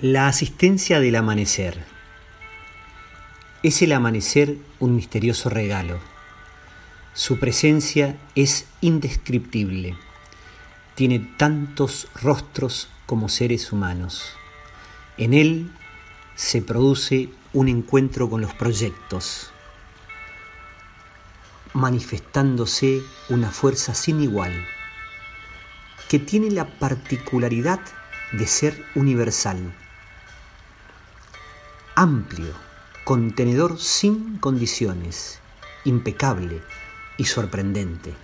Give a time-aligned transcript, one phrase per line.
[0.00, 1.84] La asistencia del amanecer.
[3.64, 5.98] Es el amanecer un misterioso regalo.
[7.14, 9.96] Su presencia es indescriptible.
[10.94, 14.34] Tiene tantos rostros como seres humanos.
[15.16, 15.68] En él
[16.36, 19.50] se produce un encuentro con los proyectos,
[21.72, 24.64] manifestándose una fuerza sin igual,
[26.08, 27.80] que tiene la particularidad
[28.30, 29.74] de ser universal
[32.00, 32.54] amplio,
[33.02, 35.40] contenedor sin condiciones,
[35.84, 36.62] impecable
[37.16, 38.14] y sorprendente.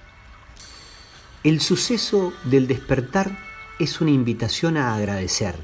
[1.42, 3.36] El suceso del despertar
[3.80, 5.56] es una invitación a agradecer.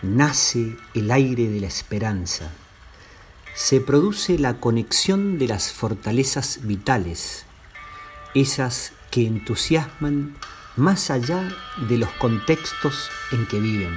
[0.00, 2.50] Nace el aire de la esperanza.
[3.54, 7.44] Se produce la conexión de las fortalezas vitales,
[8.34, 10.34] esas que entusiasman
[10.76, 11.46] más allá
[11.90, 13.92] de los contextos en que viven.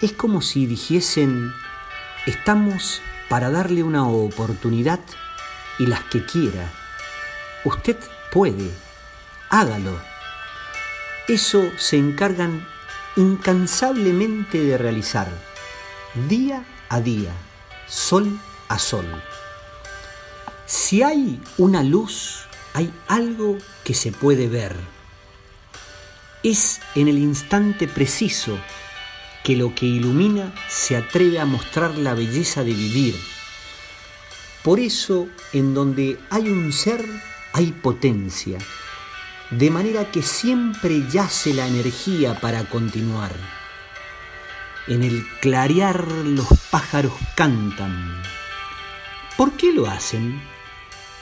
[0.00, 1.52] Es como si dijesen
[2.26, 5.00] Estamos para darle una oportunidad
[5.78, 6.72] y las que quiera.
[7.64, 7.98] Usted
[8.32, 8.70] puede,
[9.50, 10.00] hágalo.
[11.28, 12.66] Eso se encargan
[13.16, 15.28] incansablemente de realizar,
[16.26, 17.32] día a día,
[17.86, 19.06] sol a sol.
[20.64, 24.74] Si hay una luz, hay algo que se puede ver.
[26.42, 28.58] Es en el instante preciso
[29.44, 33.14] que lo que ilumina se atreve a mostrar la belleza de vivir.
[34.64, 37.04] Por eso, en donde hay un ser,
[37.52, 38.58] hay potencia,
[39.50, 43.32] de manera que siempre yace la energía para continuar.
[44.86, 48.22] En el clarear los pájaros cantan.
[49.36, 50.42] ¿Por qué lo hacen?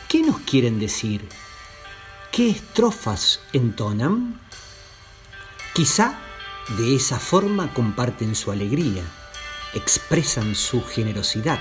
[0.09, 1.29] ¿Qué nos quieren decir?
[2.31, 4.41] ¿Qué estrofas entonan?
[5.75, 6.19] Quizá
[6.69, 9.03] de esa forma comparten su alegría,
[9.75, 11.61] expresan su generosidad,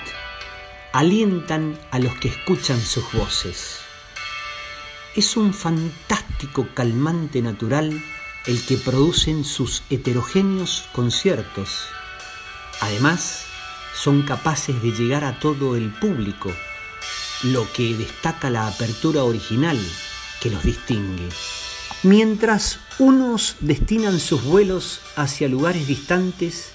[0.93, 3.79] alientan a los que escuchan sus voces.
[5.15, 8.01] Es un fantástico calmante natural
[8.45, 11.87] el que producen sus heterogéneos conciertos.
[12.79, 13.45] Además,
[13.93, 16.51] son capaces de llegar a todo el público,
[17.43, 19.79] lo que destaca la apertura original
[20.39, 21.29] que los distingue.
[22.03, 26.71] Mientras unos destinan sus vuelos hacia lugares distantes,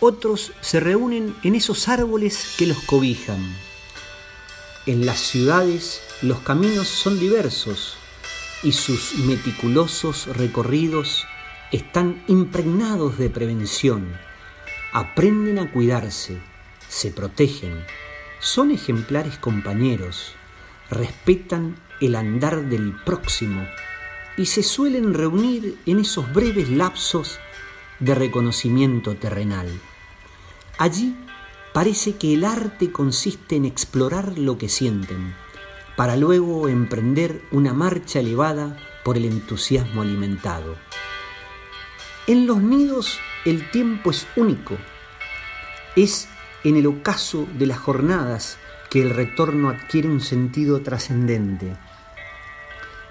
[0.00, 3.44] otros se reúnen en esos árboles que los cobijan.
[4.86, 7.98] En las ciudades los caminos son diversos
[8.62, 11.26] y sus meticulosos recorridos
[11.70, 14.18] están impregnados de prevención.
[14.94, 16.38] Aprenden a cuidarse,
[16.88, 17.84] se protegen,
[18.40, 20.32] son ejemplares compañeros,
[20.88, 23.68] respetan el andar del próximo
[24.38, 27.38] y se suelen reunir en esos breves lapsos
[27.98, 29.68] de reconocimiento terrenal.
[30.78, 31.16] Allí
[31.74, 35.34] parece que el arte consiste en explorar lo que sienten,
[35.96, 40.76] para luego emprender una marcha elevada por el entusiasmo alimentado.
[42.28, 44.76] En los nidos el tiempo es único.
[45.96, 46.28] Es
[46.62, 48.58] en el ocaso de las jornadas
[48.90, 51.76] que el retorno adquiere un sentido trascendente.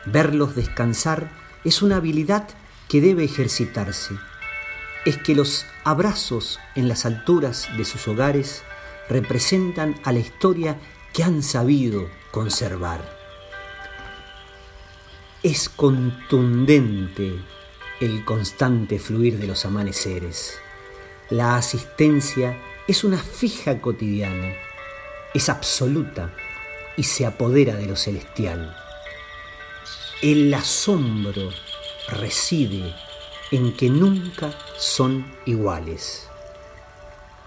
[0.10, 1.30] Verlos descansar
[1.66, 2.48] es una habilidad
[2.88, 4.16] que debe ejercitarse.
[5.04, 8.64] Es que los abrazos en las alturas de sus hogares
[9.10, 10.80] representan a la historia
[11.12, 13.02] que han sabido conservar.
[15.44, 17.42] Es contundente
[18.00, 20.58] el constante fluir de los amaneceres.
[21.30, 22.58] La asistencia
[22.88, 24.54] es una fija cotidiana,
[25.34, 26.34] es absoluta
[26.96, 28.87] y se apodera de lo celestial.
[30.24, 31.52] El asombro
[32.10, 32.92] reside
[33.52, 36.28] en que nunca son iguales.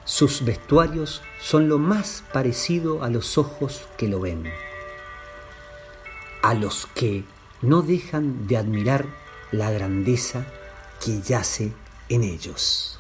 [0.05, 4.45] Sus vestuarios son lo más parecido a los ojos que lo ven,
[6.43, 7.25] a los que
[7.61, 9.05] no dejan de admirar
[9.51, 10.47] la grandeza
[11.05, 11.73] que yace
[12.09, 13.00] en ellos.